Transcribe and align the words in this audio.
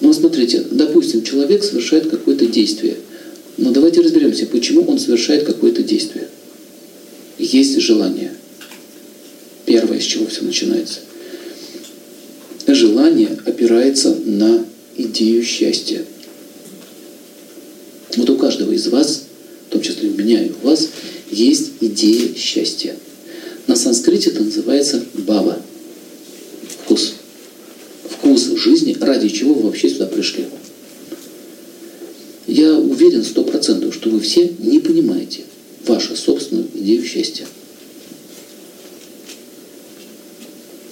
Но 0.00 0.12
смотрите, 0.12 0.64
допустим, 0.70 1.22
человек 1.22 1.64
совершает 1.64 2.08
какое-то 2.08 2.46
действие. 2.46 2.96
Но 3.56 3.72
давайте 3.72 4.00
разберемся, 4.00 4.46
почему 4.46 4.82
он 4.82 4.98
совершает 4.98 5.44
какое-то 5.44 5.82
действие. 5.82 6.28
Есть 7.38 7.78
желание. 7.80 8.32
Первое, 9.66 10.00
с 10.00 10.04
чего 10.04 10.26
все 10.26 10.42
начинается. 10.42 11.00
Желание 12.66 13.36
опирается 13.44 14.14
на 14.24 14.64
идею 14.96 15.42
счастья. 15.42 16.04
Вот 18.16 18.30
у 18.30 18.36
каждого 18.36 18.72
из 18.72 18.86
вас, 18.88 19.24
в 19.68 19.72
том 19.72 19.80
числе 19.80 20.10
у 20.10 20.14
меня 20.14 20.44
и 20.44 20.50
у 20.50 20.66
вас, 20.66 20.88
есть 21.30 21.72
идея 21.80 22.34
счастья. 22.34 22.96
На 23.66 23.76
санскрите 23.76 24.30
это 24.30 24.42
называется 24.42 25.02
баба. 25.14 25.57
Вкус. 28.18 28.48
Жизни, 28.56 28.96
ради 29.00 29.28
чего 29.28 29.54
вы 29.54 29.62
вообще 29.62 29.88
сюда 29.88 30.06
пришли. 30.06 30.46
Я 32.46 32.78
уверен 32.78 33.24
сто 33.24 33.44
процентов, 33.44 33.94
что 33.94 34.10
вы 34.10 34.20
все 34.20 34.50
не 34.58 34.80
понимаете 34.80 35.42
вашу 35.86 36.16
собственную 36.16 36.68
идею 36.74 37.04
счастья. 37.04 37.46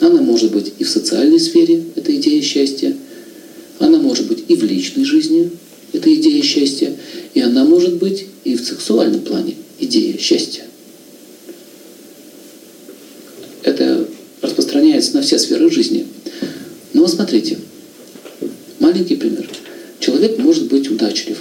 Она 0.00 0.20
может 0.20 0.52
быть 0.52 0.72
и 0.78 0.84
в 0.84 0.90
социальной 0.90 1.40
сфере, 1.40 1.84
это 1.94 2.14
идея 2.16 2.42
счастья. 2.42 2.96
Она 3.78 3.98
может 3.98 4.26
быть 4.26 4.44
и 4.48 4.56
в 4.56 4.64
личной 4.64 5.04
жизни, 5.04 5.50
это 5.92 6.12
идея 6.14 6.42
счастья. 6.42 6.94
И 7.32 7.40
она 7.40 7.64
может 7.64 7.94
быть 7.94 8.26
и 8.44 8.56
в 8.56 8.64
сексуальном 8.64 9.22
плане, 9.22 9.54
идея 9.78 10.18
счастья. 10.18 10.64
Это 13.62 14.06
распространяется 14.42 15.14
на 15.14 15.22
все 15.22 15.38
сферы 15.38 15.70
жизни. 15.70 16.06
Вот 17.04 17.10
смотрите, 17.10 17.58
маленький 18.78 19.16
пример. 19.16 19.46
Человек 20.00 20.38
может 20.38 20.68
быть 20.68 20.90
удачлив, 20.90 21.36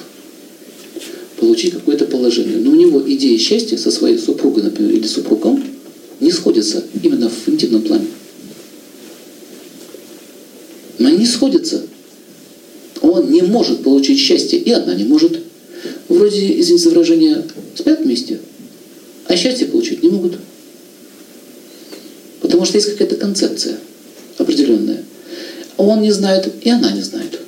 получить 1.39 1.71
какое-то 1.71 2.03
положение, 2.03 2.57
но 2.57 2.71
у 2.71 2.75
него 2.75 3.01
идея 3.07 3.37
счастья 3.37 3.77
со 3.77 3.89
своей 3.89 4.17
супругой, 4.17 4.63
например, 4.63 4.91
или 4.91 5.07
супругом 5.07 5.63
не 6.19 6.33
сходится 6.33 6.83
именно 7.01 7.29
в 7.29 7.47
интимном 7.47 7.83
плане. 7.83 8.07
Но 10.99 11.07
они 11.07 11.19
не 11.19 11.25
сходятся. 11.25 11.83
Он 12.99 13.31
не 13.31 13.41
может 13.41 13.83
получить 13.83 14.19
счастье, 14.19 14.59
и 14.59 14.69
она 14.69 14.93
не 14.95 15.05
может. 15.05 15.39
Вроде, 16.09 16.59
извините 16.59 16.83
за 16.83 16.89
выражение, 16.89 17.45
спят 17.73 18.01
вместе, 18.01 18.41
а 19.27 19.37
счастье 19.37 19.67
получить 19.67 20.03
не 20.03 20.09
могут. 20.09 20.39
Потому 22.41 22.65
что 22.65 22.75
есть 22.75 22.91
какая-то 22.91 23.15
концепция 23.15 23.77
определенная. 24.37 25.05
Он 25.77 26.01
не 26.01 26.11
знает, 26.11 26.51
и 26.61 26.69
она 26.69 26.91
не 26.91 27.01
знает. 27.01 27.39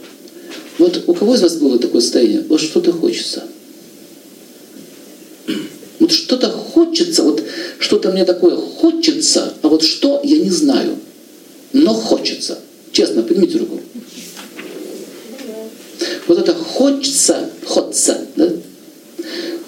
Вот 0.77 1.03
у 1.07 1.13
кого 1.13 1.35
из 1.35 1.41
вас 1.41 1.55
было 1.55 1.79
такое 1.79 2.01
состояние? 2.01 2.43
Вот 2.47 2.59
что-то 2.59 2.91
хочется. 2.91 3.43
Вот 5.99 6.11
что-то 6.11 6.49
хочется, 6.49 7.23
вот 7.23 7.43
что-то 7.79 8.11
мне 8.11 8.25
такое 8.25 8.55
хочется, 8.55 9.53
а 9.61 9.69
вот 9.69 9.83
что, 9.83 10.21
я 10.23 10.39
не 10.39 10.51
знаю. 10.51 10.97
Но 11.73 11.93
хочется. 11.93 12.59
Честно, 12.91 13.23
поднимите 13.23 13.57
руку. 13.57 13.79
Вот 16.27 16.39
это 16.39 16.53
хочется, 16.53 17.49
хочется, 17.65 18.19
да? 18.35 18.49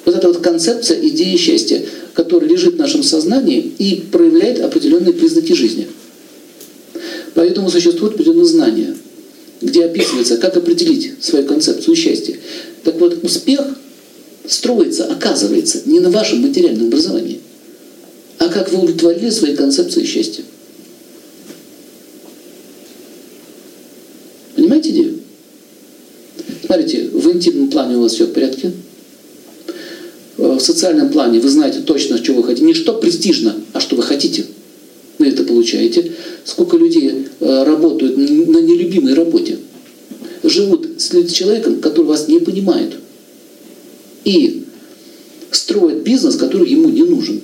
Вот 0.06 0.16
эта 0.16 0.28
вот 0.28 0.38
концепция 0.38 1.06
идеи 1.08 1.36
счастья, 1.36 1.84
которая 2.14 2.50
лежит 2.50 2.76
в 2.76 2.78
нашем 2.78 3.04
сознании 3.04 3.60
и 3.60 3.96
проявляет 3.96 4.62
определенные 4.62 5.14
признаки 5.14 5.54
жизни. 5.54 5.88
Поэтому 7.38 7.70
существует 7.70 8.16
определенное 8.16 8.46
знание, 8.46 8.96
где 9.62 9.86
описывается, 9.86 10.38
как 10.38 10.58
определить 10.58 11.24
свою 11.24 11.46
концепцию 11.46 11.96
счастья. 11.96 12.36
Так 12.84 13.00
вот, 13.00 13.24
успех 13.24 13.62
строится, 14.48 15.06
оказывается, 15.06 15.82
не 15.86 16.00
на 16.00 16.10
вашем 16.10 16.40
материальном 16.40 16.88
образовании, 16.88 17.40
а 18.40 18.50
как 18.50 18.72
вы 18.72 18.80
удовлетворили 18.80 19.30
свои 19.30 19.56
концепции 19.56 20.04
счастья. 20.04 20.44
Понимаете 24.56 24.90
идею? 24.90 25.20
Смотрите, 26.66 27.04
в 27.10 27.32
интимном 27.32 27.70
плане 27.70 27.98
у 27.98 28.02
вас 28.02 28.14
все 28.14 28.26
в 28.26 28.34
порядке. 28.34 28.72
В 30.38 30.60
социальном 30.60 31.12
плане 31.12 31.40
вы 31.40 31.50
знаете 31.50 31.82
точно, 31.82 32.18
что 32.18 32.34
вы 32.34 32.44
хотите. 32.44 32.66
Не 32.66 32.74
что 32.74 32.94
престижно, 32.94 33.56
а 33.74 33.80
что 33.80 33.96
вы 33.96 34.02
хотите. 34.02 34.46
Это 35.28 35.44
получаете. 35.44 36.14
Сколько 36.46 36.78
людей 36.78 37.28
работают 37.40 38.18
на 38.18 38.60
нелюбимой 38.60 39.14
работе. 39.14 39.58
Живут 40.44 41.02
с 41.02 41.32
человеком, 41.32 41.82
который 41.82 42.06
вас 42.06 42.28
не 42.28 42.40
понимает. 42.40 42.94
И 44.24 44.64
строят 45.52 46.04
бизнес, 46.04 46.36
который 46.36 46.70
ему 46.70 46.90
не 46.90 47.04
нужен. 47.04 47.42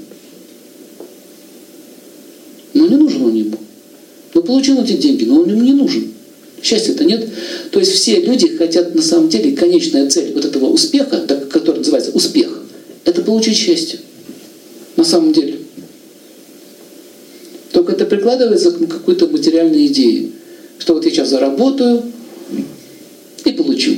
Но 2.74 2.88
не 2.88 2.96
нужен 2.96 3.22
он 3.24 3.36
ему. 3.36 3.58
Но 4.34 4.42
получил 4.42 4.82
эти 4.82 4.94
деньги, 4.94 5.26
но 5.26 5.42
он 5.42 5.50
ему 5.50 5.62
не 5.62 5.74
нужен. 5.74 6.12
Счастья-то 6.62 7.04
нет. 7.04 7.30
То 7.72 7.80
есть 7.80 7.92
все 7.92 8.22
люди 8.22 8.56
хотят 8.58 8.96
на 8.96 9.02
самом 9.02 9.30
деле, 9.30 9.56
конечная 9.56 10.10
цель 10.10 10.32
вот 10.34 10.46
этого 10.46 10.68
успеха, 10.68 11.26
который 11.52 11.80
называется 11.80 12.12
успех, 12.12 12.64
это 13.06 13.22
получить 13.22 13.58
счастье. 13.58 14.00
На 14.96 15.04
самом 15.04 15.34
деле. 15.34 15.53
Это 17.94 18.06
прикладывается 18.08 18.72
к 18.72 18.88
какой-то 18.88 19.28
материальной 19.28 19.86
идее. 19.86 20.32
Что 20.80 20.96
вот 20.96 21.06
я 21.06 21.12
сейчас 21.12 21.30
заработаю 21.30 22.02
и 23.46 23.52
получу. 23.52 23.92